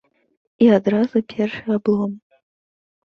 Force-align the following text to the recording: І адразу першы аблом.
І 0.67 0.69
адразу 0.77 1.23
першы 1.35 1.63
аблом. 1.79 2.19